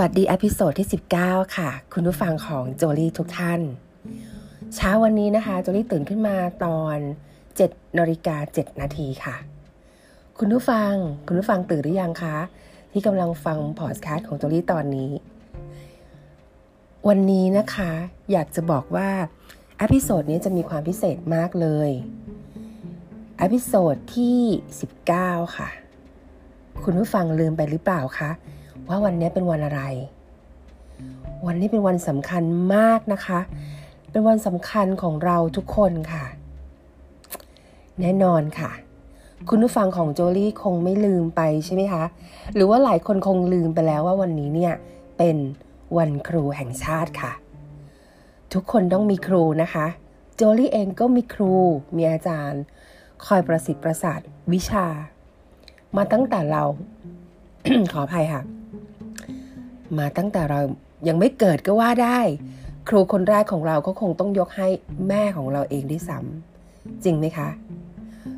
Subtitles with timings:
[0.00, 0.88] สวัสดี episode ที่
[1.20, 3.60] 19 ค่ะ คุณผู้ฟังของโจลี่ทุกท่าน
[4.74, 6.96] เช้าวันนี้นะคะ โจลี่ตื่นขึ้นมาตอน
[7.48, 9.36] 7นาฬิกา7นาทีค่ะ
[10.38, 10.92] คุณผู้ฟัง
[11.26, 12.36] คุณผู้ฟังตื่นหรือยังคะ
[12.92, 15.10] ที่กำลังฟังพอดแคสต์ของโจลี่ตอนนี้
[17.08, 17.90] วันนี้นะคะ
[18.32, 19.08] อยากจะบอกว่า
[19.82, 21.90] episode นี้จะมีความพิเศษมากเลย
[23.40, 24.40] episode ที่
[24.98, 25.68] 19 ค่ะ
[26.84, 28.32] คุณผู้ฟังลืมไปหรือเปล่าคะ
[28.88, 29.82] ว่าวันนี้เป็นวันอะไร
[31.46, 32.42] วันนี้เป็นวันสำคัญ
[32.74, 33.40] มากนะคะ
[34.10, 36.24] เป็นวันสำคัญของเราทุกคนค่ะ
[38.00, 38.70] แน่นอนค่ะ
[39.48, 42.04] คุณผู้ฟังของโจลี่คงไม่ลืมไปใช่ไหมคะ
[42.54, 44.74] หรือว่าหลายคนคงลืมไปแล้วว่าวันนี้เนี่ย
[45.18, 45.36] เป็น
[45.96, 47.32] วันครูแห่งชาติค่ะ
[48.54, 49.86] ทุกคนต้องมีครูนะคะ
[50.36, 51.54] โจลี่เองก็มีครู
[51.96, 52.62] มีอาจารย์
[53.26, 54.20] คอยประสิทธิ์ประสาท
[54.52, 54.86] วิชา
[55.96, 56.62] มาตั้งแต่เรา
[57.92, 58.42] ขออภัยค่ะ
[59.98, 60.60] มาตั้งแต่เรา
[61.08, 62.20] ยังไม่เกิดก็ว่าได้
[62.88, 64.68] ครูคนแรกของเราก็คงต้องยกให้
[65.08, 67.48] แม่ของเราเองด้วยซ้ำจริงไหมคะ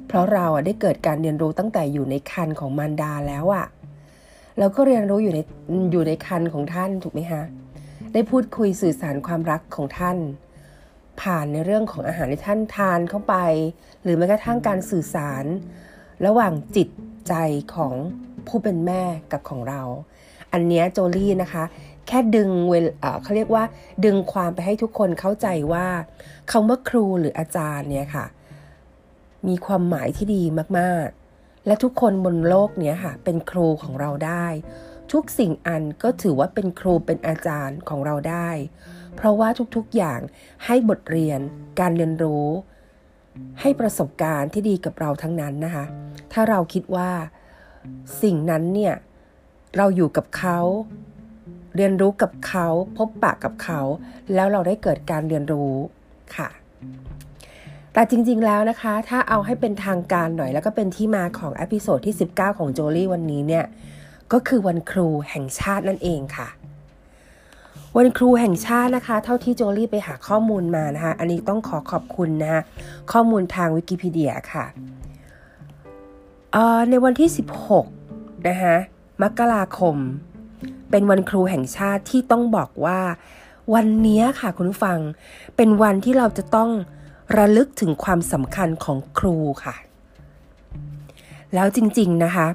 [0.07, 3.67] เพราะเราอะได้เกิดการเรียนรู้ตั้งแต่อยู่ในคันของมารดาแล้วอะ
[4.59, 5.41] เราก็เรียนรู้อยู่ใน
[5.93, 7.43] อยู่ในคันของท่านถูกไหมคะ
[8.13, 10.19] ได้พูดคุยสื่อสารความรักของท่าน
[11.21, 13.37] ผ่านในเรื่องของอาหารที่ท่านทานเข้าไป
[14.03, 15.45] หรือแม้กระทั่งการสื่อสาร
[16.27, 16.89] ระหว่างจิต
[17.29, 17.35] ใจ
[17.75, 17.95] ของ
[18.47, 19.83] ผู้เป็นแม่กับของเรา
[20.53, 21.65] อันนี้โจลี่นะคะ
[22.07, 22.87] แค่ดึงเวล
[23.23, 23.65] เขาเรียกว่า
[24.05, 25.87] ดึงความไปให้ทุกคนเข้าใจว่า
[26.51, 28.27] คำว่าครูหรืออาจารย์เนี่ยค่ะ
[29.49, 30.43] มีความหมายที่ดี
[30.79, 34.47] มากๆ และทุกคนบนโลกเนี้ค่ะ เป็นครูของเราได้
[35.13, 38.49] ทุกสิ่งอันก็ถือว่าเป็นครูเป็นอาจารย์ของเราได้
[39.17, 40.21] เพราะว่าทุกๆอย่าง
[40.67, 41.41] ให้บทเรียน
[41.81, 42.47] การเรียนรู้
[43.61, 45.85] ให้ประสบการณ์ที่ดีกับเราทั้งนั้นนะคะ
[46.33, 47.11] ถ้าเราคิดว่า
[48.23, 48.95] สิ่งนั้นเนี่ย
[49.77, 50.59] เราอยู่กับเขา
[51.77, 52.67] เรียนรู้กับเขา
[52.97, 53.81] พบปะกับเขา
[54.35, 55.75] แล้วเราได้เกิดการเรียนรู้
[56.37, 56.49] ค่ะ
[57.93, 63.65] แต่จริงๆแล้วนะคะ ถ้าเอาให้เป็นทางการหน่อยแล้วก็เป็นที่มาของอพิโซดที่ 19 ของโจลี่วันนี้เนี่ย
[64.33, 66.49] ก็คือวันครูแห่งชาตินั่นเองค่ะ
[67.97, 72.63] วันครูแห่งชาตินะคะ เท่าที่โจลี่ไปหาข้อมูลมานะคะ อันนี้ต้องขอขอบคุณนะคะ
[73.13, 74.65] ข้อมูลทางวิกิพีเดียค่ะ
[76.91, 77.29] ในวันที่
[77.87, 78.77] 16 นะคะ
[79.23, 79.97] มกราคม
[80.91, 83.01] เป็นวันครูแห่งชาติที่ต้องบอกว่า
[83.75, 84.99] วันนี้ค่ะคุณผู้ฟัง
[85.57, 86.71] เป็นวันที่เราจะต้อง
[87.37, 89.75] ระลึกถึงความสำคัญของครูค่ะ
[91.55, 92.47] แล้วจริง ๆนะคะ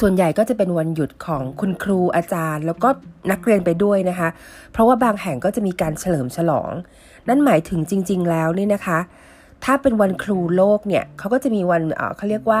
[0.00, 2.88] ส่วนใหญ่ก็จะเป็นวันหยุดของคุณครูอาจารย์ แล้วก็
[3.30, 4.28] นักเรียนไปด้วยนะคะ
[4.72, 6.70] เพราะว่าบางแห่งก็จะมีการเฉลิมฉลอง
[7.28, 8.98] นั่นหมายถึงจริง ๆ แล้วนี่นะคะ
[9.64, 11.82] ถ้าเป็นวันครูโลกเนี่ยเขาก็จะมีวัน
[12.16, 12.60] เขาเรียกว่า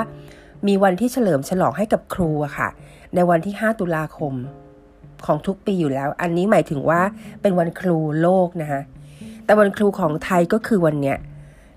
[0.66, 2.68] มีวันที่เฉลิมฉลองให้กับครูอะค่ะ
[3.14, 4.34] ในวันที่ 5 ตุลาคม
[5.26, 7.00] ของทุกปีอยู่แล้ว อันนี้หมายถึงว่า
[7.42, 8.80] เป็นวันครูโลกนะคะ
[9.44, 11.16] แต่วันครูของไทยก็คือวันเนี้ย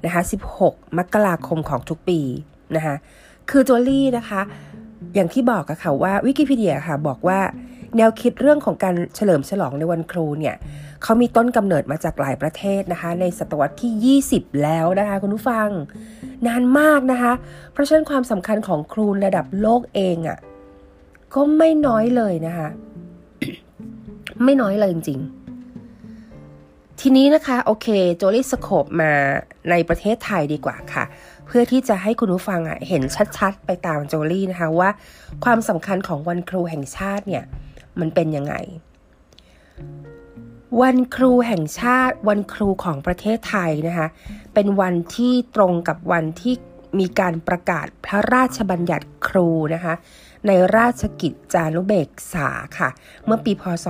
[0.06, 0.22] นะคะ
[0.60, 2.20] 16 มกราคมของทุกปี
[2.76, 2.96] นะคะ
[3.50, 4.42] คือโจลี่นะคะ
[5.16, 7.40] อย่างที่บอกอะค่ะว่าวิกิพีเดียค่ะบอกว่า
[7.98, 10.56] แนวคิดเรื่องของการเฉลิมฉลองในวันครูเนี่ย
[11.04, 15.70] เขามีต้นกำเนิดมาจากหลายประเทศนะคะ ในศตวรรษที่ 20 แล้วนะคะคุณผู้ฟัง
[16.48, 17.34] นานมากนะคะ
[17.72, 20.38] เพราะฉะนั้นความสำคัญของครูระดับโลกเองอะ่ะ
[21.34, 22.70] ก็ไม่น้อยเลยนะคะ
[24.44, 27.88] ไม่น้อยเลยจริง ๆ ทีนี้นะคะ โอเค
[28.18, 29.12] โจลี่สโคปมา
[29.70, 31.04] ในประเทศไทยดีกว่าค่ะ
[31.48, 33.04] เพื่อที่จะให้คุณผู้ฟังอะเห็น
[33.38, 34.90] ชัดๆ ไปตามโจลี่นะคะว่า
[35.44, 37.44] ความสำคัญของวันครูแห่งชาติเนี่ย
[38.02, 38.56] มันเป็นยังไง
[40.82, 44.08] วันครูแห่งชาติ วันครูของประเทศไทยนะคะ
[44.54, 46.56] เป็นวันที่ตรงกับวันที่
[47.00, 49.94] มีการประกาศพระราชบัญญัติครูนะคะ
[50.48, 52.50] ในราชกิจจานุเบกษา
[52.80, 52.90] ค่ะ
[53.26, 53.86] เมื่อปีพศ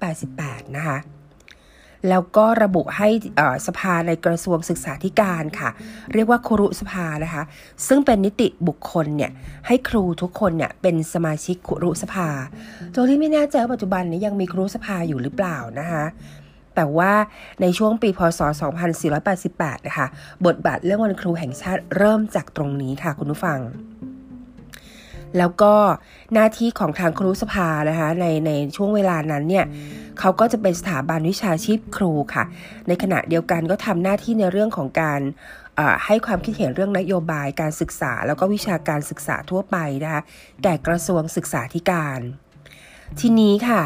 [0.00, 0.98] 2488 นะคะ
[2.08, 3.08] แล้วก็ระบุให้
[3.66, 5.70] สภาในกระทรวงศึกษาธิการค่ะ
[6.12, 7.42] เรียกว่าครุสภานะคะ
[7.88, 9.30] ซึ่งเป็นนิติบุคคลเนี่ย
[9.66, 12.28] ให้ครูทุกคนเนี่ยเป็นสมาชิกครุสภา
[12.92, 16.04] โจลี่ไม่แน่ใจว่าปัจจุบันนี้ยังมีครุสภาอยู่หรือเปล่านะคะ
[16.74, 17.12] แต่ว่า
[17.60, 18.40] ในช่วงปีพศ
[19.14, 20.06] 2488 นะคะ
[20.46, 23.58] บทบาทเรื่องวันครูแห่งชาติเริ่มจากตรงนี้ค่ะคุณผู้ฟัง
[25.38, 25.72] แล้วก็
[26.34, 29.66] หน้าที่ของทางครูสภานะคะในในช่วงเวลานั้นเนี่ย
[30.20, 32.44] เขาก็จะเป็นสถาบันวิชาชีพครูค่ะ
[32.88, 35.20] ในขณะเดียวกันก็ทำหน้าที่ในเรื่องของการ
[36.06, 40.22] ให้ความคิดเห็นเรื่องนโยบายการศึกษา แล้วก็วิชาการศึกษาทั่วไปนะคะ
[40.62, 42.20] แก่กระทรวงศึกษาธิการ
[43.20, 43.82] ทีนี้ค่ะ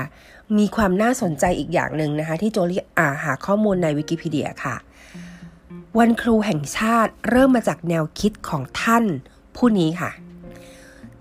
[0.58, 4.76] มีความน่าสนใจอีกอย่างหนึ่งนะคะ ที่โจลี่อาหาข้อมูลในวิกิพีเดียค่ะ
[5.98, 9.04] วันครูแห่งชาติเริ่มมาจากแนวคิดของท่าน
[9.56, 10.10] ผู้นี้ค่ะ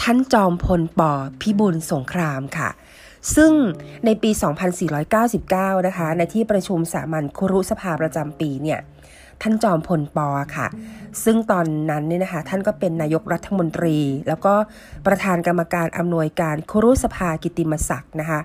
[0.01, 1.11] ท่านจอมพลปอ
[1.41, 2.69] พิบูลสงครามค่ะ
[3.35, 3.51] ซึ่ง
[4.05, 4.31] ในปี
[5.09, 8.79] 2499 นะคะ ในที่ประชุมสามัญครุสภาประจำปีเนี่ย
[9.41, 10.67] ท่านจอมพลปอค่ะ
[11.23, 13.97] ซึ่งตอนนั้นเนี่ยนะคะ ท่านก็เป็นนายกรัฐมนตรี
[14.27, 14.53] แล้วก็
[15.07, 18.39] ประธานกรรมการอำนวยการครุสภากิติมศักดิ์นะคะ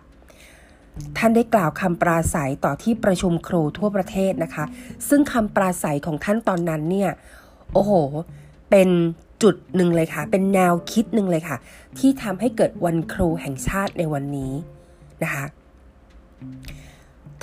[1.18, 4.64] ท่านได้กล่าวคำปราศัยต่อที่ประชุมครูทั่วประเทศนะคะ
[5.08, 7.10] ซึ่งคำปราศัยของท่านตอนนั้นเนี่ย
[7.72, 7.92] โอ้โห
[8.70, 8.88] เป็น
[9.44, 11.56] จุดหนึ่งเลยค่ะ เป็นแนวคิดหนึ่งเลยค่ะ
[11.98, 14.52] ที่ทำให้เกิดวันครูแห่งชาติในวันนี้
[15.22, 15.44] นะคะ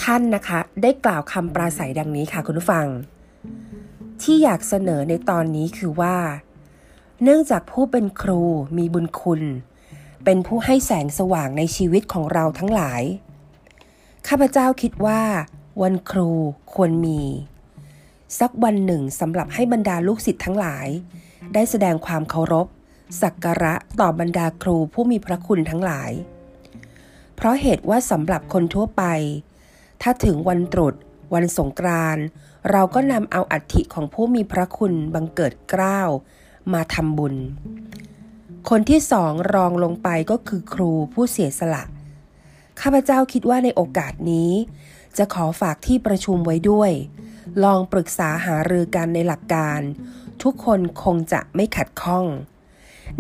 [0.04, 2.86] ท่านนะคะได้กล่าวคำปราศัยดังนี้ค่ะคุณผู้ฟัง
[4.22, 6.16] ที่อยากเสนอในตอนนี้คือว่า
[7.24, 8.42] เนื่องจากผู้เป็นครู
[8.78, 9.42] มีบุญคุณ
[10.26, 13.02] เป็นผู้ให้แสงสว่างในชีวิตของเราทั้งหลาย
[14.28, 15.22] ข้าพเจ้าคิดว่า
[15.82, 16.32] วันครู
[16.74, 17.22] ควรมี
[18.40, 20.88] สักวันหนึ่งสำหรับให้บรรดาลูกศิษย์ทั้งหลาย
[21.54, 22.68] ได้แสดงความเคารพ
[23.22, 26.12] สักการะต่อบรรดาครูผู้มีพระคุณทั้งหลาย
[27.36, 29.04] เพราะเหตุว่าสำหรับคนทั่วไป
[30.02, 30.96] ถ้าถึงวันตรุษ
[31.34, 32.24] วันสงกรานต์
[32.72, 36.02] เราก็นำเอาอัฐิของผู้มีพระคุณบังเกิดเกล้า
[36.74, 37.36] มาทำบุญ
[38.70, 41.84] คนที่สองรองลงไปก็คือครูผู้เสียสละ
[42.82, 44.52] ข้าพเจ้าคิดว่าในโอกาสนี้
[45.18, 46.92] จะขอฝากที่ประชุมไว้ด้วย
[47.64, 49.82] ลองปรึกษาหารือกันในหลักการ
[50.44, 52.26] ทุกคนคงจะไม่ขัดข้อง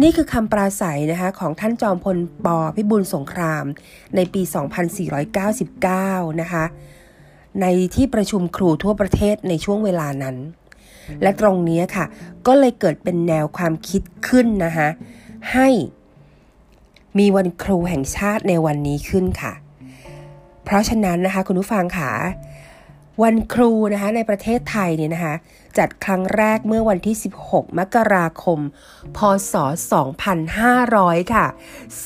[0.01, 3.63] นี่คือคำปราศัยนะคะของท่านจอมพลปพิบูลสงคราม
[4.15, 4.41] ในปี
[5.61, 6.65] 2499 นะคะ
[7.61, 7.65] ใน
[7.95, 10.35] ที่ประชุมครูทั่วประเทศในช่วงเวลานั้น
[11.21, 12.05] และตรงนี้ค่ะ
[12.47, 14.87] ก็เลยเกิดเป็นแนวความคิดขึ้นนะคะ
[15.53, 15.69] ให้
[17.19, 19.53] มีวันครูแห่งชาติในวันนี้ขึ้นค่ะ
[20.63, 22.11] เพราะฉะนั้นนะคะคุณผู้ฟังค่ะ
[23.23, 25.35] วันครูนะคะในประเทศไทยเนี่ยนะคะ
[25.77, 27.15] จัดครั้งแรกเมื่อวันที่
[27.45, 28.59] 16 มกราคม
[29.17, 29.19] พ
[29.51, 29.53] ศ
[30.43, 31.47] 2500 ค่ะ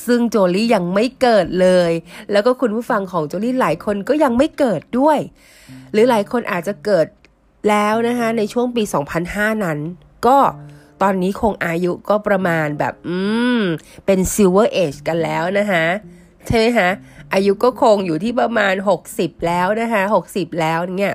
[0.05, 1.91] ซึ่งโจลี่ยังไม่เกิดเลย
[2.31, 5.19] แล้วก็คุณผู้ฟังของโจลี่หลายคนก็ยังไม่เกิดด้วย
[5.91, 7.07] หรือหลายคนอาจจะเกิด
[7.69, 8.83] แล้วนะคะในช่วงปี
[9.23, 9.79] 2005 นั้น
[10.27, 10.37] ก็
[11.01, 13.17] ตอนนี้คงอายุก็ประมาณแบบ อื
[13.59, 13.61] ม
[14.05, 15.85] เป็น Silver Age กันแล้วนะคะ
[16.47, 16.89] ใช่ไหมคะ
[17.33, 18.73] อายุก็คงอยู่ที่ประมาณ
[19.11, 20.01] 60 แล้วนะคะ
[20.31, 21.13] 60 แล้วเนี่ย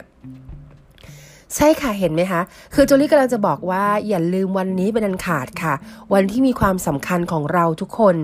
[1.56, 2.40] ใช่ค่ะเห็นไหมคะ
[2.74, 5.74] คือโจลี่กำลังจะบอกว่าอย่าลืมวันนี้เป็นอันขาดค่ะ
[6.12, 8.16] วันที่มีความสำคัญของเราทุกคน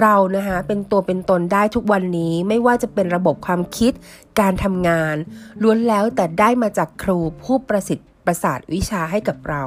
[0.00, 3.92] เรานะคะเป็นตัวเป็นตนได้ทุกวันนี้ไม่ว่าจะเป็นระบบความคิด
[4.40, 5.16] การทำงาน
[5.62, 9.62] ล้วนแล้วแต่ได้มาจากครูผู้ประสิทธิ์ประสาทวิชาให้กับเรา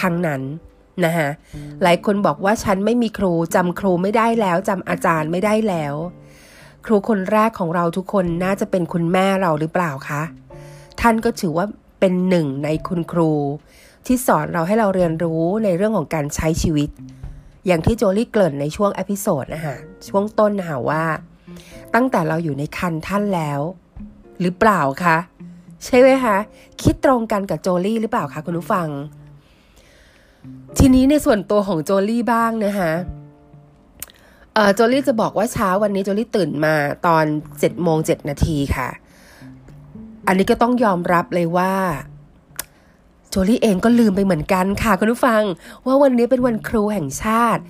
[0.00, 0.42] ทั้งนั้น
[1.04, 1.28] นะคะ
[1.82, 5.94] หลายคนบอกว่าฉันไม่มีครูจำครูไม่ได้แล้วจำอาจารย์ไม่ได้แล้ว
[6.86, 10.22] ครูคนแรกของเราทุกคนน่าจะเป็นคุณแม่เราหรือเปล่าคะ
[11.00, 11.66] ท่านก็ถือว่า
[12.00, 13.32] เป็นหนึ่งในคุณครู
[14.06, 16.90] ที่สอนเราให้เราเรียนรู้ในเรื่องของการใช้ชีวิต
[17.66, 19.76] อย่างที่โจลี่เกริ่นในช่วง episode นะคะ
[20.08, 21.04] ช่วงต้นนะคะว่า
[21.94, 23.60] ตั้งแต่เราอยู่ในคันท่านแล้ว
[24.40, 25.16] หรือเปล่าคะ
[25.84, 26.36] ใช่ไหมคะ
[26.82, 28.88] คิดตรงกันกับโจลี่หรือเปล่าคะคุณผู้ฟัง
[30.78, 32.92] ทีนี้ในส่วนตัวของโจลี่บ้างนะคะ
[34.54, 36.74] เออโจลี่จะบอกว่าเช้าวันนี้โจลี่ตื่นมา
[37.06, 37.24] ตอน
[37.60, 38.88] เจ็ดโมงเจ็ดนาทีค่ะ
[40.26, 41.74] อันนี้ก็ต้องยอมรับเลยว่า
[43.28, 45.42] โจลี่เองก็ลืมไปเหมือนกันค่ะคุณผู้ฟัง
[45.86, 47.62] ว่าวันนี้เป็นวันครูแห่งชาติ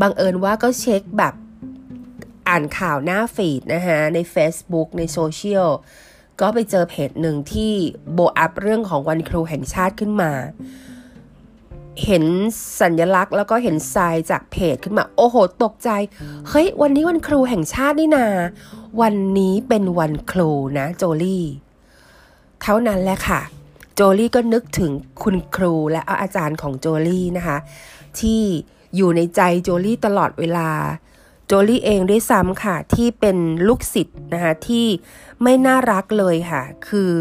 [0.00, 1.34] บังเอิญว่าก็เช็คแบบ
[2.48, 5.68] อ่านข่าวหน้าฟีดนะคะใน Facebook ในโซเชียล
[6.40, 7.72] ก็ไปเจอเพจหนึ่งที่
[8.12, 10.32] โบอัพเรื่องของวันครูแห่งชาติขึ้นมา
[12.04, 12.24] เห็น
[12.80, 15.90] สัญลักษณ์แล้วก็เห็นทรายจากเพจขึ้นมา โอ้โห ตกใจ
[16.48, 18.26] เฮ้ย วันนี้วันครูแห่งชาตินี่นา
[19.00, 21.44] วันนี้เป็นวันครูนะโจลี่
[22.62, 23.40] เท่านั้นแหละค่ะ
[23.94, 24.90] โจลี่ก็นึกถึง
[25.22, 27.58] คุณครูและอาจารย์ของโจลี่นะคะ
[28.20, 28.42] ที่
[28.96, 30.68] อยู่ในใจโจลี่ตลอดเวลา
[31.46, 33.36] โจลี่เองด้วยซ้ำค่ะ ที่เป็น
[33.68, 34.86] ลูกศิษย์นะคะที่
[35.42, 37.12] ไม่น่ารักเลยค่ะ คือ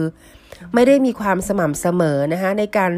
[0.73, 2.91] ไม่ได้มีความสม่ำเสมอนะคะในการ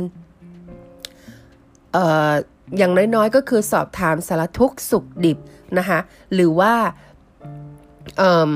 [2.77, 5.37] อย่างน้อยๆก็คือสอบถามสารทุกสุขดิบ
[5.77, 5.99] นะคะ
[6.33, 6.73] หรือว่า
[8.17, 8.51] เอ่อ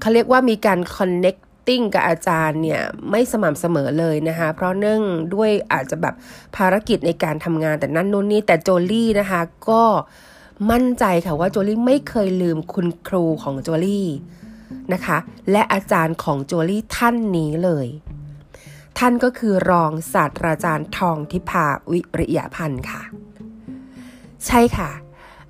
[0.00, 5.02] เขาเรียกว่ามีการ connect ติ้งกับอาจารย์เนี่ยไม่สม่ำเสมอเลยนะคะเพราะเนื่อง
[5.34, 6.14] ด้วยอาจจะแบบ
[6.56, 9.82] ภารกิจในการทำงานแต่นั่นนู่นนี่แต่โจลี่นะคะก็
[10.70, 14.08] มั่นใจค่ะว่าโจลี่ไม่เคยลืมคุณครูของโจลี่
[14.92, 15.18] นะคะ
[15.50, 17.86] และอาจารย์ของโจลี่ท่านนี้เลย
[18.98, 23.02] ท่านก็คือรองศาสตราจารย์ทองทิพาวิริยพันธ์ค่ะ
[24.46, 24.90] ใช่ค่ะ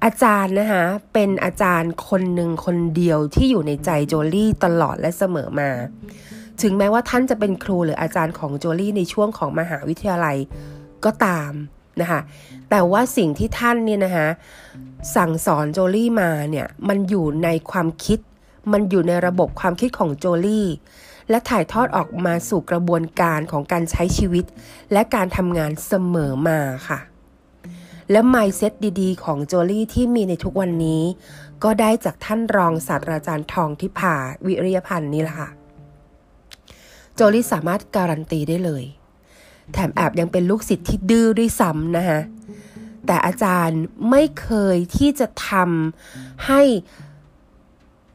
[0.05, 5.71] อาจารย์นะคะเป็นอาจารย์คนหนึ่งคนเดียวที่อยู่ในใจโจลี่ตลอดและเสมอมา
[6.63, 10.37] ถึงแม้ว่าท่านจะเป็นครูหรืออาจารย์ของโจลี่ในช่วงของมหาวิทยาลัย
[11.05, 11.53] ก็ตาม
[12.01, 12.21] นะคะ
[12.71, 14.29] แต่ว่าสิ่งที่ท่านเนี่ยนะคะ
[15.17, 18.19] สั่งสอนโจลี่มาเนี่ยมันอยู่ในความคิด
[18.73, 20.67] มันอยู่ในระบบความคิดของโจลี่
[21.31, 24.45] และถ่ายทอดออกมาสู่กระบวนการของการใช้ชีวิต
[24.93, 26.99] และการทำงานเสมอมาค่ะ
[28.11, 31.03] และ mindset ดีๆ ของโจลี่ที่มีในทุกวันนี้
[31.65, 34.15] ก็ได้จากท่านรองศาสตราจารย์ทองทิพา
[34.47, 35.49] วิริยพันธ์นี่แหละค่ะ
[37.15, 38.85] โจลี่สามารถการันตีได้เลย
[39.73, 42.21] แถมแอบยังเป็นลูกศิษย์ที่ดื้อด้วยซ้ำนะคะ
[43.07, 46.63] แต่อาจารย์ไม่เคยที่จะทำให้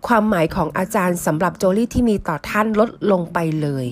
[0.08, 3.88] ความหมายของอาจารย์สำหรับโจลี่ที่มีต่อท่านลดลงไปเลย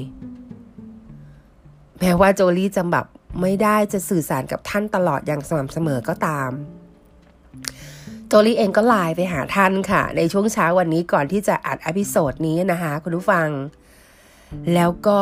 [2.00, 3.05] แม้ว่าโจลี่จะแบบ
[3.41, 6.51] ไม่ได้จะสื่อสารกับท่านตลอดอย่างสม่ำเสมอก็ตาม
[8.27, 13.48] โจลี่เองก็ไลน์ไปหาท่านค่ะ ในช่วงเช้าวันนี้ก่อนที่จะอัด episode นี้นะคะ คุณผู้ฟัง
[14.74, 15.22] แล้วก็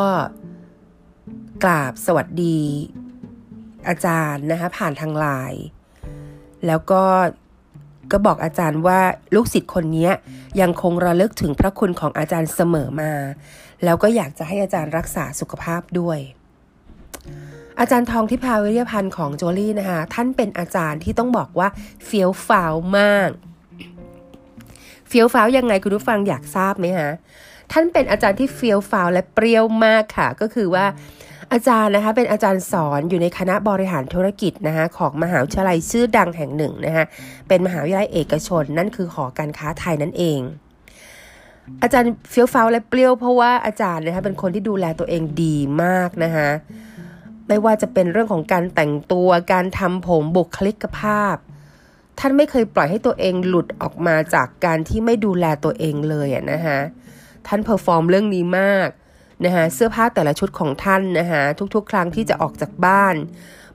[1.64, 2.58] กราบสวัสดี
[3.88, 5.62] อาจารย์นะคะผ่านทางไลน์
[6.66, 7.02] แล้วก็
[8.12, 9.00] ก็บอกอาจารย์ว่า
[9.34, 10.08] ลูกศิษย์คนนี้
[10.60, 13.12] ยังคงระลึกถึงพระคุณของอาจารย์เสมอมา
[13.84, 16.18] แล้วก็อยากจะให้อาจารย์รักษาสุขภาพด้วย
[17.80, 21.68] อาจารย์ทองทิพาวิริยพันธ์ของโจลี่นะคะ ท่านเป็นอาจารย์ที่ต้องบอกว่า
[22.04, 23.30] เฟี้ยวฟ้าวมาก
[25.08, 27.10] เฟี้ยวฟ้าวยังไงคุณผู้ฟังอยากทราบไหมฮะ
[27.72, 30.86] ท่านเป็นอาจารย์ที่เฟี้ยวฟ้าวและเปรี้ยวมากค่ะ ก็คือว่า
[31.52, 37.04] อาจารย์นะคะเป็นอาจารย์สอนอยู่ในคณะบริหารธุรกิจนะคะของมหาวิทยาลัยชื่อดังแห่งหนึ่งนะคะ
[37.48, 40.40] เป็นมหาวิทยาลัยเอกชน นั่นคือหอการค้าไทยนั่นเอง
[41.82, 46.48] อาจารย์เฟี้ยวฟ้าและเปรี้ยวเพราะว่าอาจารย์นะคะเป็นคนที่ดูแลตัวเองดีมากนะคะ
[47.48, 51.36] ไม่ว่าจะเป็นเรื่องของการแต่งตัวการทำผมบุคลิกภาพ
[52.18, 56.78] ท่านไม่เคยปล่อยให้ตัวเองหลุดออกมาจากการที่ไม่ดูแลตัวเองเลยนะคะ
[57.46, 58.88] ท่าน perform เรื่องนี้มาก
[59.44, 61.42] นะคะเสื้อผ้าแต่ละชุดของท่านนะคะ
[61.74, 63.14] ทุกๆ ครั้งที่จะออกจากบ้าน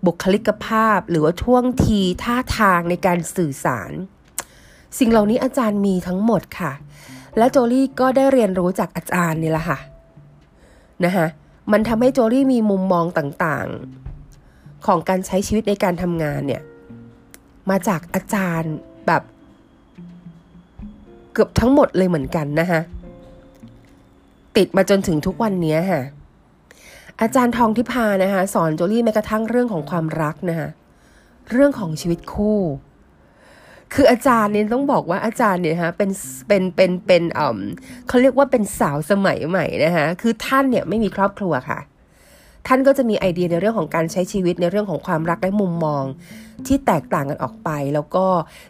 [0.06, 3.92] บุคลิกภาพหรือว่าท่วงทีท่าทางในการสื่อสาร
[5.00, 6.72] สิ่งเหล่านี้อาจารย์มีทั้งหมดค่ะ
[7.38, 9.80] และโจลี่ก็ได้เรียนรู้จากอาจารย์นี่แหละค่ะ
[11.06, 11.28] นะคะ
[11.72, 16.62] มันทำให้โจลี่มีมุมมองต่างๆ ของการใช้ชีวิตในการทำงานเนี่ย
[17.70, 18.74] มาจากอาจารย์
[19.08, 19.24] แบบ
[21.34, 22.82] เกือบทั้งหมดเลยเหมือนกันนะคะ
[24.58, 26.02] ติดมาจนถึงทุกวันนี้ค่ะ
[27.22, 30.70] อาจารย์ทองทิพานะคะ สอนโจลี่แม้กระทั่งเรื่องของความรักนะคะ
[31.52, 32.60] เรื่องของชีวิตคู่
[33.94, 36.10] คืออาจารย์เนี่ยต้องบอกว่าอาจารย์เนี่ยฮะเป็น
[36.48, 37.60] เป็นเป็นเป็นเอ่อ
[38.08, 41.80] เขาเรียกว่าเป็นสาวสมัยใหม่นะคะคือท่านเนี่ยไม่มีครอบครัวค่ะ
[42.68, 46.04] ท่านก็จะมีไอเดียในเรื่องของการใช้ชีวิตในเรื่องของความรักและมุมมอง
[46.68, 48.26] ที่แตกต่างกันออกไป แล้วก็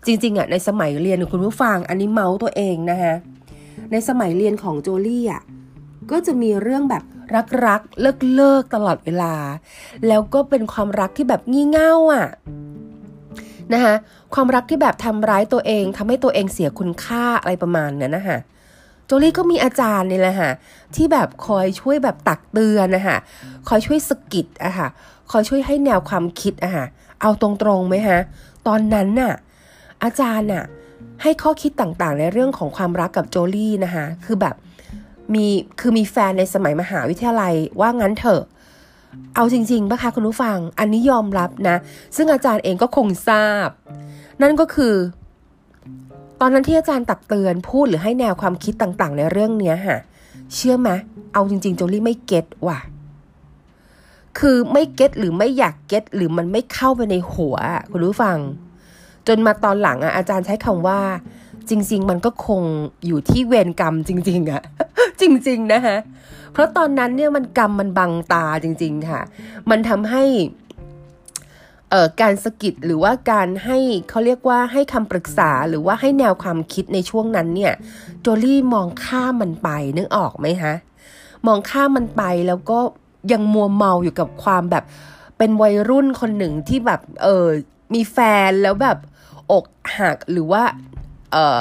[0.06, 3.14] จริงๆอะในสมัยเรียนคุณผู้ฟังอันนี้เมาส์ตัวเองนะคะ
[3.92, 5.44] ในสมัยเรียนของโจลี่อะ
[6.12, 7.04] ก็จะมีเรื่องแบบ
[7.66, 9.36] รักๆ เลิกเลิกตลอดเวลา
[10.08, 12.28] แล้วก็เป็นความรักที่แบบงี่เง่าอะ
[13.74, 13.96] นะคะ
[14.34, 18.40] ความรักที่แบบทำร้ายตัวเองทำให้ตัวเองเสียคุณค่าอะไรประมาณนั้นนะคะ
[19.06, 20.52] โจลี่ก็มีอาจารย์นี่แหละค่ะ
[20.96, 23.18] ที่แบบคอยช่วยแบบตักเตือนนะคะ
[23.68, 24.88] คอยช่วยสกิดอะค่ะ
[25.32, 26.86] คอยช่วยให้แนวความคิดอะค่ะ
[27.22, 28.20] เอาตรงๆไหมฮะ
[28.68, 29.34] ตอนนั้นน่ะ
[30.04, 30.64] อาจารย์น่ะ
[31.22, 34.56] ให้ข้อคิดต่างๆ ในเรื่องของความรักกับโจลี่นะคะคือแบบ
[35.34, 35.46] มี
[35.80, 38.44] คือมีแฟนในสมัยมหาวิทยาลัยว่างั้นเถอะ
[39.36, 41.78] เอาจริงๆปะคะคุณผู้ฟัง อันนี้ยอมรับนะ
[42.16, 43.70] ซึ่งอาจารย์เองก็คงทราบ
[44.42, 44.96] นั่นก็คือ
[46.42, 50.00] ตอนนั้นที่อาจารย์ตักเตือนพูดหรือให้แนวความคิดต่างๆ ในเรื่องเนี้ยฮะ
[50.54, 50.90] เชื่อไหม
[51.34, 52.80] เอาจริงๆโจลี่ไม่เก็ตว่ะ
[54.40, 57.58] คือไม่เก็ตหรือไม่อยากเก็ตหรือมันไม่เข้าไปในหัว
[57.92, 58.38] คุณผู้ฟัง
[59.28, 61.00] จนมาตอนหลังอะอาจารย์ใช้คำว่า
[61.70, 62.62] จริง ๆ มันก็คง
[63.08, 64.62] อยู่ที่เวรกรรมจริง ๆอะ
[65.22, 65.98] จริง ๆ นะคะ
[66.54, 69.22] เพราะตอนนั้นเนี่ยมันกรรมมันบังตาจริง ๆ ค่ะ
[69.70, 70.24] มันทำให้
[71.90, 73.78] เอ่อการสกิดหรือว่าการให้
[74.10, 77.74] เขาเรียกว่าให้คำปรึกษาหรือว่าให้แนวความคิดในช่วงนั้นเนี่ย
[78.22, 80.74] โจลี่มองข้ามมันไปนึกออกไหมคะ
[81.48, 82.80] มองข้ามมันไปแล้วก็
[83.32, 84.84] ยังมัวเมาอยู่กับความแบบ
[85.38, 87.48] เป็นวัยรุ่นคนหนึ่งที่แบบเออ
[87.94, 88.18] มีแฟ
[88.50, 88.98] นแล้วแบบ
[89.52, 89.66] อก
[89.98, 90.64] หักหรือว่า
[91.34, 91.60] เออ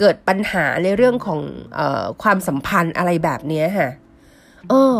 [0.00, 1.40] เกิดปัญหาในเรื่องของ
[1.78, 3.88] ออความสัมพันธ์อะไรแบบนี้ค่ะ
[4.70, 4.98] เออ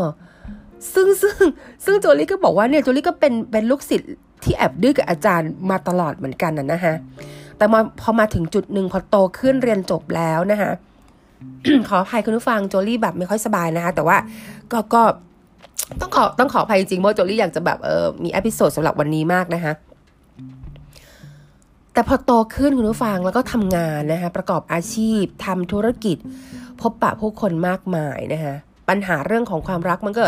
[0.95, 1.37] ซึ่งซึ่ง
[1.85, 4.13] ซึ่งโจลี่ก็บอกว่าเนี่ยโจลี่ก็เป็นเป็นลูกศิษย์
[4.45, 6.95] ที่แอบดื้อกับอาจารย์มาตลอดเหมือนกันนะนะฮะ
[7.57, 10.73] แต่มาพอมาถึงจุดหนึ่งพอโตขึ้นเรียนจบแล้วนะคะ
[11.89, 14.17] ขออภัยคุณผู้ฟังโจลี่แบบไม่ค่อยสบายนะคะ แต่ว่า
[14.73, 15.03] ก็ก็
[16.01, 19.73] ต้องขอต้องขออภัยจริงเพราะโจลี่อยากจะแบบเออมี episode สำหรับวันนี้มากนะคะ
[21.93, 26.17] แต่พอโตขึ้นคุณผู้ฟังแล้วก็ทำงานนะคะประกอบอาชีพทำธุรกิจ
[26.81, 28.55] พบปะผู้คนมากมายนะคะ
[28.89, 30.25] ปัญหาเรื่องของความรักมันก็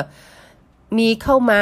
[0.99, 1.61] มีเข้ามา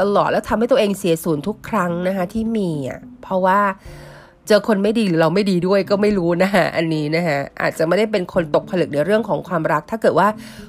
[0.00, 3.60] ตลอดแล้วทำให้ตัวเองเสียศูนย์ทุกครั้งนะคะที่มีอะเพราะว่า
[4.48, 10.28] เจอคนไม่ดีหรือเราไม่ดีด้วยก็ไม่รู้นะฮะอันนี้นะฮะอาจจะไม่ได้เป็นคนตกผลึกในเรื่องของความรัก ถ้าเกิดว่า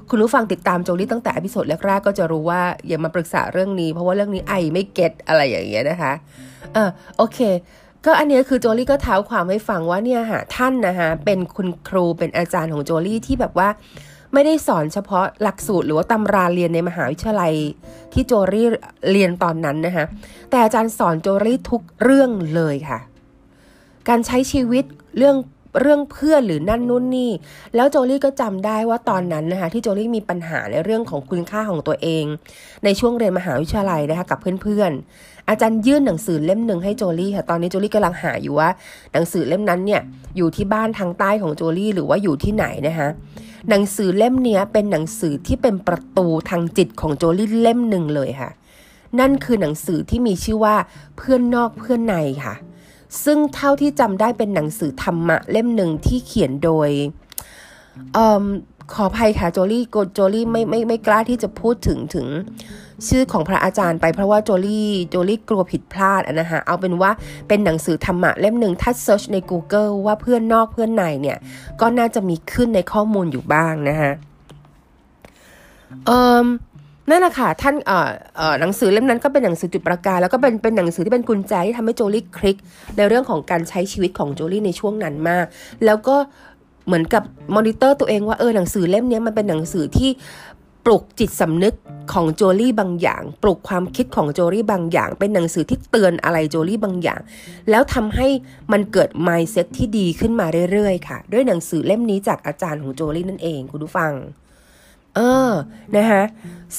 [0.10, 6.14] คุณผู้ฟังติดตามโจลี่ตั้งแต่ episode แรกๆก็จะรู้ว่าอย่ามาปรึกษาเรื่องนี้ เพราะว่าเรื่องนี้ I ไม่ get อะไรอย่างเงี้ยนะคะ
[6.74, 7.40] เออโอเค
[8.06, 13.70] ก็อันนี้คือโจลี่ก็เท้าความให้ฟังว่าเนี่ยฮะท่านนะคะเป็นคุณครูเป็นอาจารย์ของโจลี่ที่แบบว่า
[14.34, 17.54] ไม่ได้สอนเฉพาะหลักสูตรหรือว่าตำราเรียนในมหาวิทยาลัย
[18.14, 18.68] ที่โจลี่
[19.12, 20.06] เรียนตอนนั้นนะคะ
[20.50, 23.00] แต่อาจารย์สอนโจลี่ทุกเรื่องเลยค่ะ
[24.10, 24.86] การใช้ชีวิต
[25.18, 25.36] เรื่อง
[25.80, 27.32] เรื่องเพื่อนหรือนั่นนู่นนี่
[27.76, 32.26] แล้วโจลี่ก็จำได้ว่าตอนนั้นนะคะที่โจลี่มีปัญหาในเรื่องของคุณค่าของตัวเอง
[32.84, 38.70] ในช่วงเรียนมหาวิทยาลัยนะคะกับเพื่อนๆ อาจารย์ยื่นหนังสือเล่มหนึ่งให้โจลี่ค่ะตอนนี้โจลี่กำลังหาอยู่ว่า
[39.14, 40.02] หนังสือเล่มนั้นเนี่ย
[40.38, 43.10] อยู่ที่บ้านทางใต้ของโจลี่หรือว่าอยู่ที่ไหนนะคะ
[43.70, 48.50] หนังสือเล่มนี้เป็นหนังสือที่เป็นประตูทางจิตของโจลี่เล่มหนึ่งเลยค่ะ
[49.20, 50.76] นั่นคือหนังสือที่มีชื่อว่า
[51.18, 52.16] เพื่อนนอกเพื่อนใน
[52.46, 52.56] ค่ะ
[53.24, 56.90] ซึ่งเท่าที่จำได้เป็นหนังสือธรรมะเล่มหนึ่งที่เขียนโดย
[58.18, 58.20] อ
[58.94, 59.84] ขออภัยค่ะโจลี่
[60.14, 62.28] โจลี่ไม่ไม่ไม่กล้าที่จะพูดถึงถึง
[63.08, 67.12] ชื่อของพระอาจารย์ไปเพราะว่าโจลี่โจลี่กลัวผิดพลาดนะฮะเอาเป็นว่า
[67.48, 71.38] เป็นหนังสือธรรมะเล่มหนึ่งถ้า search ใน Google ว่าเพื่อนนอกเพื่อนในเนี่ย
[71.82, 74.14] ก็น่าจะมีขึ้นในข้อมูลอยู่บ้างนะฮะ
[76.06, 76.46] เอ่อ
[77.10, 82.58] นั่นแหละค่ะท่านเอ่อเอ่อหนังสือเล่มนั้นก็เป็นหนังสือจุดประกายแล้วก็เป็นเป็นหนังสือที่เป็นกุญแจที่ทำให้โจลี่คลิก
[82.98, 85.46] ในเรื่องของการใช้ชีวิตของโจลี่ในช่วงนั้นมาก
[85.86, 86.16] แล้วก็
[86.88, 87.24] เหมือนกับ
[87.56, 90.10] มอนิเตอร์ตัวเองว่าเออหนังสือเล่มนี้มันเป็นหนังสือที่
[90.86, 91.76] ปลุกจิตสำนึก
[92.14, 97.20] ของโจลี่บางอย่าง ปลุกความคิดของโจลี่บางอย่าง เป็นหนังสือที่เตือนอะไรโจลี่บางอย่าง
[97.70, 98.28] แล้วทำให้
[98.72, 104.12] มันเกิด mindset ที่ดีขึ้นมาเรื่อยๆ ค่ะ ด้วยหนังสือเล่มนี้จากอาจารย์ของโจลี่นั่นเองคุณผู้ฟัง
[105.16, 105.52] เออ
[105.96, 106.24] นะคะ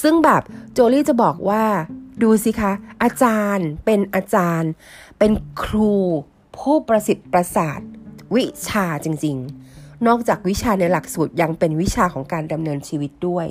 [0.03, 1.65] ซึ่งแบบโจลี่จะบอกว่า
[2.23, 2.73] ดูสิคะ
[3.03, 4.71] อาจารย์เป็นอาจารย์
[5.19, 5.95] เป็นครู
[6.59, 7.81] ผู้ประสิทธิ์ประสาท
[8.35, 9.37] วิชาจริง
[9.73, 13.47] ๆ นอกจากวิชาในหลักสูตรยังเป็นวิชาของการดำเนินชีวิตด้วย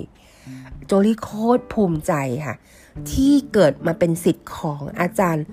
[0.85, 2.13] โจลี่โคตรภูมิใจ
[2.45, 2.55] ค่ะ
[3.11, 5.45] ที่เกิดมาเป็นสิทธิ์ของอาจารย์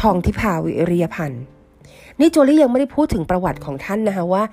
[0.00, 1.44] ทองทิพาวิริยพันธ์
[2.22, 4.44] นี่โจลี่ยังไม่ได้พูดถึงประวัติของท่านนะคะว่า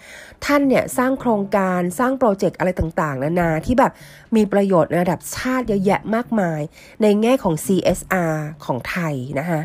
[0.46, 3.92] ท่านเนี่ยสร้างโครงการสร้างโปรเจกต์อะไรต่างๆ นานาที่แบบ
[4.36, 6.62] มีประโยชน์ในระดับชาติเยอะแยะมากมาย
[7.02, 9.62] ในแง่ของ CSR ของไทยนะคะ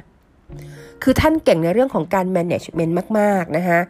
[1.03, 3.81] คือท่านเก่งในเรื่องของการ management มาก ๆ นะคะ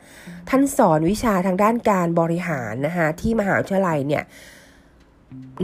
[0.51, 4.23] ท่านสอนวิชาทางด้านการบริหารนะคะที่มหาวิทยาลัยเนี่ย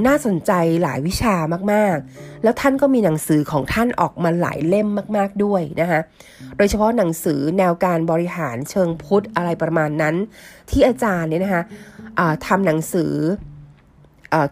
[0.06, 0.52] น่าสนใจ
[0.82, 1.34] หลายวิชา
[1.72, 6.00] มากๆ แล้วท่านก็มีหนังสือของท่านออกมาหลายเล่มมาก ๆด้วยนะคะ
[6.56, 10.14] โดยเฉพาะหนังสือแนวการบริหารเชิงพุทธอะไรประมาณนั้น
[10.70, 11.62] ที่อาจารย์เนี่ยนะคะ
[12.46, 13.12] ทำหนังสือ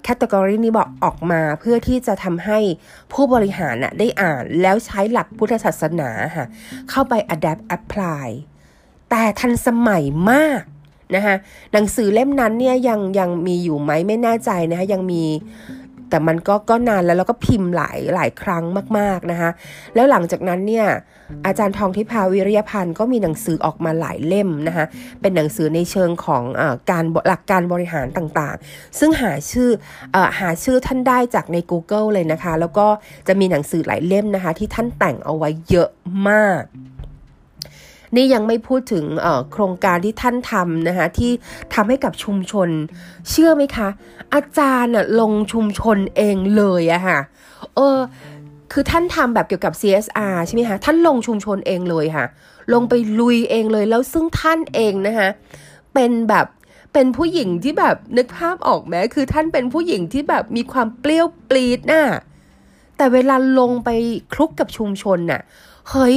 [0.03, 2.59] แคตตากรีนี้บอกออกมาเพื่อที่จะทำให้
[3.13, 6.47] ผู้บริหารน่ะได้อ่านแล้วใช้หลักพุทธศาสนาค่ะ
[6.91, 8.27] เข้าไป adapt apply
[9.11, 10.63] แต่ทันสมัยมาก
[11.15, 11.35] นะคะ
[11.73, 15.25] หนังสือเล่มนั้นเนี่ยยังยังมีอยู่ไหมไม่แน่ใจนะคะยังมี
[16.11, 18.65] แต่มันก็ก็นานแล้วแล้วก็พิมพ์หลายหลายครั้ง
[18.99, 19.51] มากๆนะคะ
[19.95, 20.87] แล้วหลังจากนั้นเนี่ย
[21.47, 24.85] อาจารย์ทองทิพาวิริยพันธ์ก็มีหนังสือออกมาหลายเล่มนะคะ
[25.21, 29.69] เป็นหนังสือในเชิงของอการหลักการบริหารต่างๆ ซึ่งหาชื่อ
[30.15, 32.87] อหาชื่อท่านได้จากใน Google เลยนะคะ แล้วก็
[33.29, 35.89] จะมีหนังสือหลายเล่มนะคะที่ท่านแต่งเอาไว้เยอะ
[36.29, 36.63] มาก
[38.17, 39.05] นี่ยังไม่พูดถึง
[39.53, 41.33] โครงการที่ท่านทำนะคะที่
[41.75, 42.69] ทำให้กับชุมชน
[43.31, 43.89] เชื่อไหมคะ
[44.35, 47.19] อาจารย์ลงชุมชนเองเลยอะค่ะ
[47.77, 47.99] เออ
[48.73, 52.27] คือท่านทำแบบเกี่ยวกับ CSR ใช่ไหมคะท่านลงชุมชนเองเลยค่ะ
[52.73, 55.29] ลงไปลุยเองเลยแล้วซึ่งท่านเองนะคะ
[55.95, 56.47] เป็นแบบ
[56.93, 62.05] เป็นผู้หญิงที่แบบนึกภาพออกไหมคือท่านเป็นผู้หญิงที่แบบมีความเปรี้ยวปรีดน่ะ
[62.97, 63.91] แต่เวลาลงไป
[64.33, 65.41] คลุกกับชุมชนน่ะ
[65.91, 66.17] เฮ้ย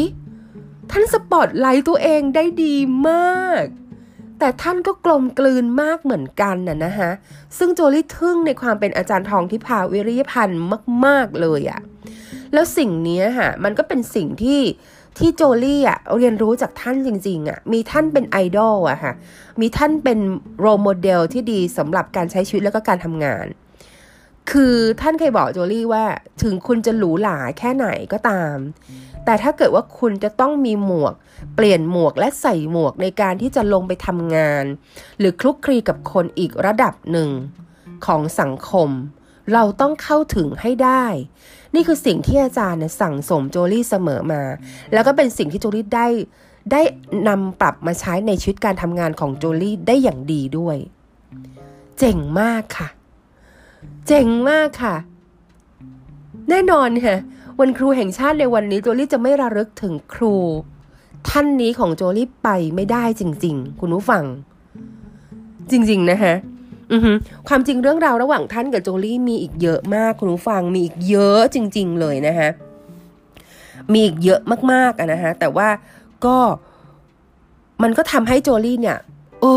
[0.91, 2.75] ท่านสปอตไลท์ตัวเองได้ดี
[3.09, 3.63] มาก
[4.39, 7.11] แต่ท่านก็กลมกลืนมากเหมือนกันน่ะนะฮะ
[7.57, 10.61] ซึ่งโจลี่ทึ่งในความเป็นอาจารย์ทองที่พาวิริยพันธ์
[11.05, 11.81] มาก ๆ เลยอะ
[12.53, 14.61] แล้วสิ่งนี้ค่ะมันก็เป็นสิ่งที่
[15.17, 19.13] ที่โจลี่อะเรียนรู้จากท่านจริงๆอะมีท่านเป็นไอดอลอะค่ะ
[19.61, 20.19] มีท่านเป็น
[20.59, 23.45] โรโมเดลที่ดีสำหรับการใช้ชีวิตแล้วก็การทำงาน
[24.51, 26.05] คือท่านเคยบอกโจลี่ว่า
[26.41, 28.55] ถึงคุณจะหรูหราแค่ไหนก็ตาม
[29.25, 31.13] แต่ถ้าเกิดว่าคุณจะต้องมีหมวก
[31.55, 34.65] เปลี่ยนหมวกและใส่หมวกในการที่จะลงไปทำงาน
[35.19, 37.29] หรือคลุกคลีกับคนอีกระดับหนึ่ง
[38.05, 38.89] ของสังคม
[39.53, 41.05] เราต้องเข้าถึงให้ได้
[41.75, 44.41] นี่คือสิ่งที่อาจารย์สั่งสมโจลี่เสมอมา
[44.93, 46.07] แล้วก็เป็นสิ่งที่โจลี่ได้
[46.71, 46.81] ได้
[47.27, 50.77] นำปรับมาใช้ในชีวิตการทำงานของโจลี่ได้อย่างดีด้วย
[51.99, 52.87] เจ๋งมากค่ะ
[54.07, 54.95] เจ๋งมากค่ะ
[56.49, 57.15] แน่นอนค่ะ
[57.59, 60.35] วันครูแห่งชาติในวันนี้โจลี่จะไม่ระลึกถึงครู
[61.29, 64.23] ท่านนี้ของโจลี่ไปไม่ได้จริง ๆ คุณผู้ฟัง
[65.71, 66.33] จริง ๆ นะคะ
[66.91, 67.11] อือฮึ
[67.47, 72.49] ความจริงเรื่องราวระหว่างท่านกับโจลี่มีอีกเยอะมากคุณผู้ฟังมีอีกเยอะจริง ๆ เลยนะคะ
[73.93, 74.39] มีอีกเยอะ
[74.71, 75.69] มากๆอะนะคะแต่ว่า
[76.25, 76.37] ก็
[77.83, 78.97] มันก็ทำให้โจลี่เนี่ย
[79.41, 79.55] โอ้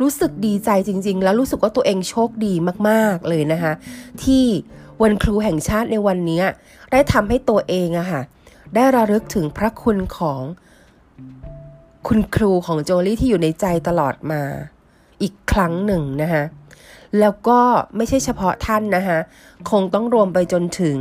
[0.00, 2.54] รู้สึกดีใจจริง ๆ แล้วรู้สึกว่าตัวเองโชคดี
[2.88, 3.72] มากๆเลยนะคะ
[4.24, 4.44] ที่
[5.02, 6.42] วันครูแห่งชาติในวันนี้
[6.92, 8.22] ได้ทำให้ตัวเองอะค่ะ
[8.74, 10.40] ได้ระลึกถึงพระคุณของ
[12.08, 14.42] คุณครูของโจลี่ที่อยู่ในใจตลอดมา
[15.22, 16.44] อีกครั้งหนึ่งนะคะ
[17.20, 17.60] แล้วก็
[17.96, 19.18] ไม่ใช่เฉพาะท่านนะคะ
[19.70, 20.98] คงต้องรวมไปจนถึง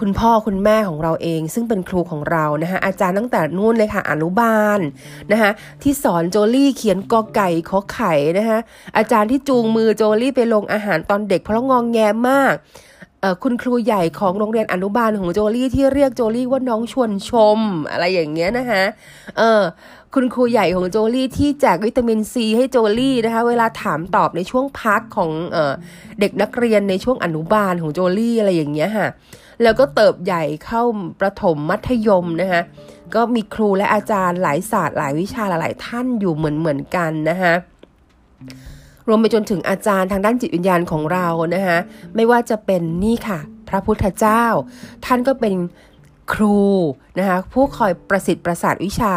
[0.00, 4.80] คุณพ่อคุณแม่ของเราเอง ซึ่งเป็นครูของเรานะคะอาจารย์ตั้งแต่นู่นเลยค่ะอนุบาล
[5.32, 5.50] นะคะ
[5.82, 8.58] ที่สอนโจลี่เขียนกอไก่ขอไข่นะคะ
[8.96, 12.54] อาจารย์ที่จูงมือโจลี่ไปลงอาหารตอนเด็กเพราะงองแงมาก
[13.42, 17.58] คุณครูใหญ่ของโรงเรียนอนุบาลของโจลี่ที่เรียกโจลี่ว่าน้องชวนชม
[17.90, 18.82] อะไรอย่างเงี้ยนะคะ
[19.38, 19.62] เออ
[20.14, 25.72] คุณครูใหญ่ของโจลี่ที่แจกวิตามินซีให้โจลี่นะคะเวลาถามตอบในช่วงพักของเออ
[26.20, 29.08] เด็กนักเรียนในช่วงอนุบาลของโจลี่อะไรอย่างเงี้ยค่ะ
[29.62, 30.82] แล้วก็เติบใหญ่เข้า
[31.20, 32.62] ประถมมัธยมนะคะ
[33.14, 37.54] ก็มีครูและอาจารย์หลายศาสตร์หลายวิชาหลายท่านอยู่เหมือนเหมือนกันนะคะ
[39.08, 41.78] รวมไปจนถึงอาจารย์ทางด้านจิตวิญญาณของเรานะคะ
[42.14, 44.44] ไม่ว่าจะเป็นนี่ค่ะ พระพุทธเจ้า
[45.04, 45.54] ท่านก็เป็น
[46.32, 46.60] ครู
[47.18, 49.12] นะคะผู้คอยประสิทธิ์ประสาทวิชา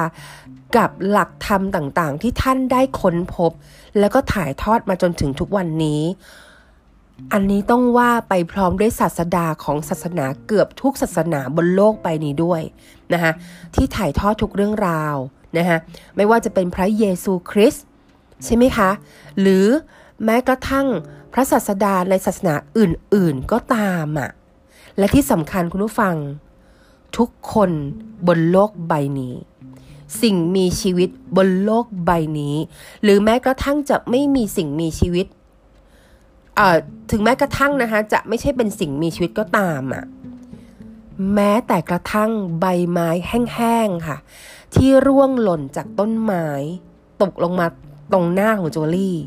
[0.77, 3.51] กับหลักธรรมต่างๆ ที่ท่านได้ค้นพบ
[3.99, 6.01] แล้วก็ถ่ายทอดมาจนถึงทุกวันนี้
[7.33, 12.61] อันนี้ต้องว่าไปพร้อมด้วยศาสดาของศาสนาเกือบทุกศาสนาบนโลกใบนี้ด้วย
[13.13, 13.31] นะคะ
[13.75, 15.15] ที่ถ่ายทอดทุกเรื่องราว
[15.57, 15.77] นะคะ
[16.15, 17.85] ไม่ว่าจะเป็นพระเยซูคริสต์
[18.45, 18.89] ใช่ไหมคะ
[19.39, 19.65] หรือ
[20.25, 20.87] แม้กระทั่ง
[21.33, 24.29] พระศาสดาในศาสนาอื่นๆก็ตามอะ่ะ
[24.97, 26.15] และที่สำคัญคุณผู้ฟัง
[27.17, 27.71] ทุกคน
[28.27, 29.35] บนโลกใบนี้
[30.21, 32.55] สิ่งมีชีวิตบนโลกใบนี้
[33.03, 35.25] หรือแม้กระทั่งจะไม่มีสิ่งมีชีวิต
[36.55, 36.77] เอ่อ
[37.11, 40.03] ถึงแม้กระทั่งนะคะจะไม่ใช่เป็นสิ่งมีชีวิตก็ตามอะ่ะ
[41.33, 44.17] แม้แต่กระทั่งใบไม้แห้งๆค่ะ
[44.75, 46.47] ที่ร่วงหล่นจากต้นไม้
[47.21, 47.67] ตกลงมา
[48.13, 49.17] ตรงหน้าของโจลี่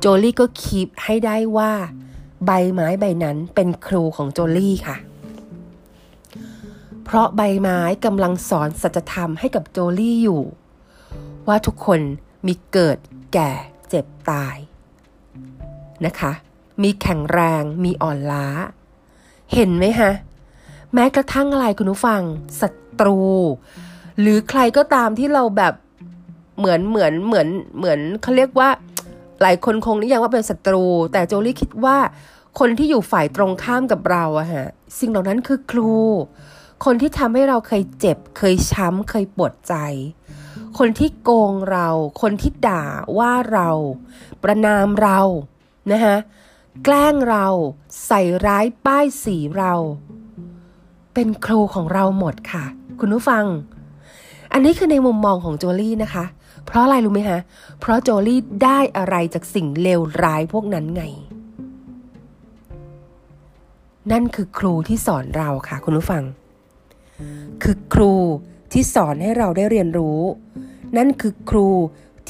[0.00, 1.72] โจลี่ก็คีบให้ได้ว่า
[2.46, 4.96] ใบไม้ใบนั้นเป็นครูของโจลี่ค่ะ
[7.04, 10.42] เพราะใบไม้กำลังสอนสัจธรรมให้กับโจลี่อยู่
[11.48, 12.00] ว่าทุกคน
[12.46, 12.98] มีเกิด
[13.32, 13.50] แก่
[13.88, 14.56] เจ็บตาย
[16.06, 16.32] นะคะ
[16.82, 18.46] มีแข็งแรงมีอ่อนล้า
[19.54, 20.10] เห็นไหมฮะ
[20.94, 22.22] แม้กระทั่งอะไรคุณผู้ฟัง
[22.60, 23.20] ศัตรู
[24.20, 25.74] หรือใครก็ตามที่เราแบบ
[26.58, 28.68] เหมือนเหมือนเหมือนเหมือนเขาเรียกว่า
[29.42, 31.96] หลายคนคงนิยามว่าเป็นศัตรู แต่โจลี่คิดว่า
[32.58, 34.66] คนที่อยู่ฝ่ายตรงข้ามกับเราอะฮะ
[34.98, 35.94] สิ่งเหล่านั้นคือครู
[36.84, 39.74] คนที่ทำให้เราเคยเจ็บ เคยช้ำเคยปวดใจ
[40.78, 41.88] คนที่โกงเรา
[42.22, 42.84] คนที่ด่า
[43.18, 43.68] ว่าเรา
[44.42, 45.20] ประนามเรา
[45.92, 46.16] นะคะ
[46.84, 47.46] แกล้งเรา
[48.06, 49.72] ใส่ร้ายป้ายสีเรา
[51.14, 52.64] เป็นครูของเราหมดค่ะ
[53.00, 53.44] คุณผู้ฟัง
[54.52, 56.24] อันนี้คือในมุมมองของโจลี่นะคะ
[56.66, 57.38] เพราะอะไรรู้ไหมคะ
[57.80, 61.04] เพราะโจลี่ได้อะไรจากสิ่งเลวร้ายพวกนั้นไง
[64.12, 66.22] นั่นคือครูที่สอนเราค่ะคุณผู้ฟัง
[67.62, 68.14] คือครู
[68.72, 70.20] ที่สอนให้เราได้เรียนรู้
[70.96, 71.68] นั่นคือครู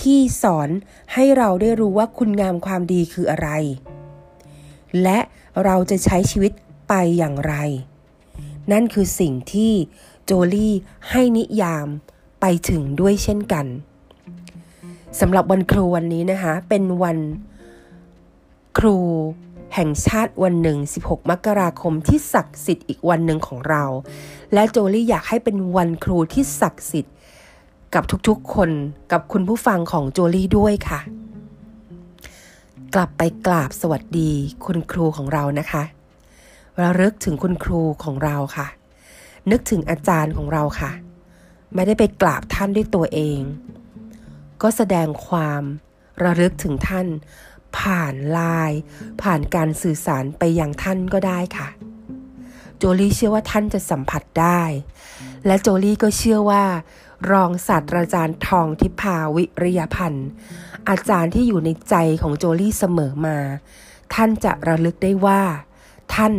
[0.03, 0.69] ที่สอน
[1.15, 3.49] ให้เราได้รู้ว่าคุณงามความดีคืออะไร
[5.03, 5.19] และ
[5.65, 6.53] เราจะใช้ชีวิต
[6.89, 7.55] ไปอย่างไร
[8.73, 9.73] นั่นคือสิ่งที่
[10.25, 10.75] โจลี่
[11.11, 11.87] ให้นิยาม
[12.41, 13.67] ไปถึงด้วยเช่นกัน
[15.21, 17.19] สำหรับวันครูวันนี้นะคะ เป็นวัน
[18.79, 18.97] ครู
[19.75, 23.85] แห่งชาติวันหนึ่ง 16 มกราคมที่ศักดิ์สิทธิ์อีกวันหนึ่งของเรา
[24.53, 27.15] และโจลี่อยากให้เป็นวันครูที่ศักดิ์สิทธิ์
[27.95, 28.71] กับทุกๆคน
[29.13, 31.01] กับคุณผู้ฟังของโจลี่ด้วยค่ะ
[32.95, 34.31] กลับไปกราบสวัสดี
[34.65, 35.83] คุณครูของเรานะคะ
[36.79, 38.67] เราเลิกถึงคุณครูของเราค่ะ
[39.51, 40.91] นึกถึงอาจารย์ของเราค่ะ
[41.75, 43.39] ไม่ได้ไปกราบท่านด้วยตัวเอง
[44.63, 45.63] ก็แสดงความ
[46.23, 47.07] ระลึกถึงท่าน
[47.79, 48.41] ผ่านล
[48.71, 48.79] น์
[49.23, 51.69] ผ่านการสื่อสารไปยังท่านก็ได้ค่ะ
[52.79, 54.63] โจลี่เชื่อว่าท่านจะสัมผัสได้
[55.47, 56.65] และโจลี่ก็เชื่อว่า
[57.31, 60.29] รองศาสตราจารย์ทองทิพาวิริยพันธ์
[60.89, 63.39] อาจารย์ที่อยู่ในใจของโจลี่เสมอมา
[64.15, 65.43] ท่านจะระลึกได้ว่า
[66.15, 66.35] ท่าน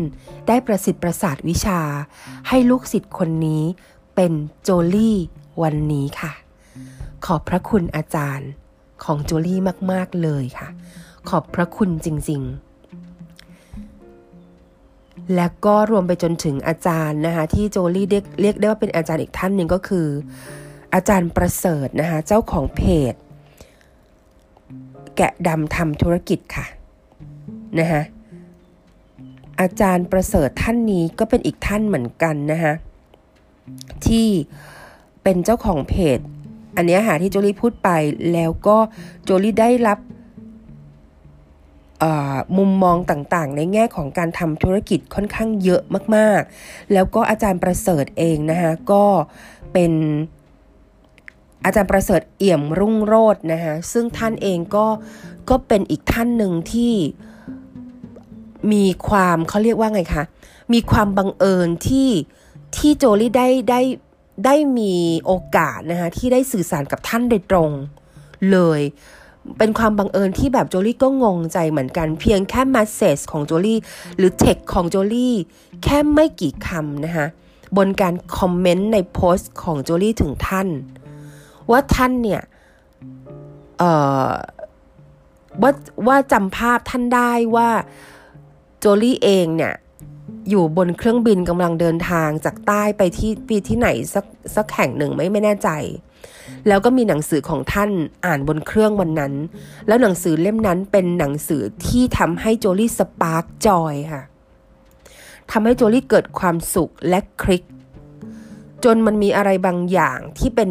[0.48, 1.82] ได้ประสิทธิ์ประสาทวิชา
[2.48, 3.64] ให้ลูกศิษย์คนนี้
[4.16, 5.18] เป็นโจลี่
[5.62, 6.32] วันนี้ค่ะ
[7.26, 8.50] ขอบพระคุณอาจารย์
[9.04, 9.60] ของโจลี่
[9.92, 10.70] มาก ๆ เลยค่ะ
[11.30, 12.54] ขอบพระคุณจริง ๆ
[15.36, 18.08] และก็รวมไปจนถึงอาจารย์นะคะที่โจลี่
[18.42, 20.08] เรียกได้ว่าเป็นอาจารย์อีกท่านหนึ่งก็คือ
[20.94, 23.14] อาจารย์ประเสริฐนะคะเจ้าของเพจ
[25.16, 26.66] แกะดำทำธุรกิจค่ะ
[27.80, 28.02] นะคะ
[29.62, 32.74] อาจารย์ประเสริฐท่านนี้ก็เป็นอีกท่านเหมือนกันนะคะ
[34.08, 34.28] ที่
[35.24, 36.20] เป็นเจ้าของเพจ
[36.78, 37.90] อันนี้ค่ะที่โจลี่พูดไป
[38.34, 38.78] แล้วก็
[39.24, 40.00] โจลี่ได้รับ
[42.58, 45.82] มุมมองต่างๆ ในแง่ของการทำธุรกิจค่อนข้างเยอะ
[46.16, 49.06] มากๆ แล้วก็อาจารย์ประเสริฐเองนะคะก็
[49.74, 49.92] เป็น
[51.66, 54.88] อาจารย์ประเสริฐเอี่ยมรุ่งโรจน์นะคะซึ่งท่านเองก็
[55.50, 56.94] ก็เป็นอีกท่านหนึ่งที่
[58.72, 60.24] มีความเขาเรียกว่าไงคะ
[60.74, 62.10] มีความบังเอิญที่
[62.78, 63.82] ที่โจลี่ได้ได้
[64.46, 64.96] ได้มี
[65.26, 67.72] โอกาสนะคะที่ได้สื่อสารกับท่านโดยตรง
[68.52, 68.82] เลย
[69.58, 73.80] เป็นความบังเอิญที่แบบโจลี่ก็งงใจเหมือนกันเพียงแค่มสเซจของโจลี่
[74.18, 75.36] หรือเทคของโจลี่
[75.84, 77.28] แค่ไม่กี่คำนะคะ
[77.78, 80.68] บนการคอมเมนต์ในโพสต์ของโจลี่ถึงท่าน
[81.72, 82.42] ว่าท่านเนี่ย
[83.78, 83.84] เอ
[84.30, 84.32] อ
[85.62, 85.72] ว่า
[86.08, 87.70] ว่าจำภาพท่านได้ว่า
[88.80, 89.74] โจลี่เองเนี่ย
[90.50, 95.70] อยู่บนเครื่องบินกำลังเดินทางจากใต้ไปที่ปีที่ไหนสักสักแห่งหนึ่งไม่ไม่แน่ใจ
[96.68, 97.92] แล้วก็มีหนังสือของท่าน
[98.26, 99.34] อ่านบนเครื่องวันนั้น
[99.88, 104.24] แล้วหนังสือเล่มนั้นเป็นหนังสือที่ทำให้โจลี่สปาร์กจอยค่ะ
[105.52, 107.64] ทำให้โจลี่เกิดความสุขและคลิก
[108.84, 110.70] จนมันมีอะไรบางอย่างที่เป็น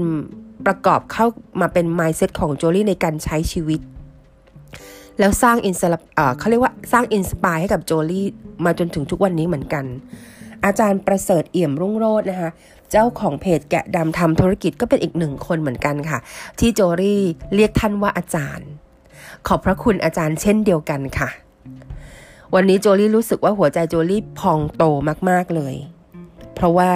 [0.66, 1.26] ประกอบเข้า
[1.60, 3.80] มาเป็น mindset ของโจลี่ในการใช้ชีวิต
[5.18, 8.26] แล้วสร้าง ins เขาเรียกว่าสร้าง inspire ให้กับโจลี่
[8.64, 9.84] มาจนถึงทุกวันนี้เหมือนกัน
[10.64, 12.50] อาจารย์ประเสริฐเอี่ยมรุ่งโรจน์นะคะ
[12.90, 16.18] เจ้าของเพจแกะดำทำธุรกิจก็เป็นอีกหนึ่งคนเหมือนกันค่ะ
[16.58, 17.22] ที่โจลี่
[17.54, 18.68] เรียกท่านว่าอาจารย์
[19.46, 21.28] ขอบพระคุณอาจารย์เช่นเดียวกันค่ะ
[22.54, 24.84] วันนี้โจลี่รู้สึกว่าหัวใจโจลี่พองโต
[25.28, 25.74] มากๆเลย
[26.54, 26.90] เพราะว่า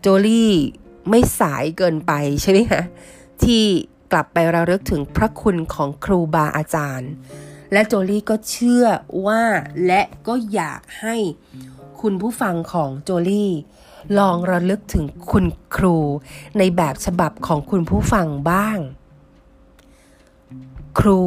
[0.00, 0.50] โจลี่
[1.10, 2.82] ไม่สายเกินไปใช่ไหมคะ
[3.44, 3.64] ที่
[4.12, 7.10] กลับไประลึกถึงพระคุณของครูบาอาจารย์
[7.72, 8.84] และโจลี่ก็เชื่อ
[9.26, 9.42] ว่า
[9.86, 11.16] และก็อยากให้
[12.00, 13.52] คุณผู้ฟังของโจลี่
[14.18, 15.46] ลองระลึกถึงคุณ
[15.76, 15.96] ครู
[16.58, 18.78] ในแบบฉบับของคุณผู้ฟังบ้าง
[20.98, 21.20] ครู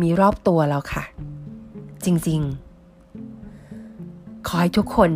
[0.00, 1.04] มีรอบตัวแล้วค่ะ
[2.04, 5.10] จริงๆ ขอให้ทุกคน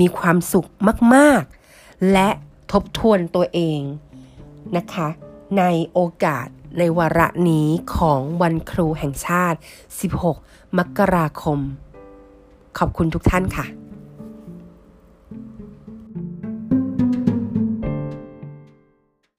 [0.00, 0.68] มีความสุข
[1.14, 1.42] มาก
[1.74, 2.28] ๆ และ
[2.72, 3.80] ทบทวนตัวเอง
[4.76, 5.08] นะคะ
[5.58, 9.58] ในโอกาสในวาระนี้ของวันครูแห่งชาติ
[10.18, 11.58] 16 มกราคม
[12.78, 13.66] ขอบคุณทุกท่านค่ะ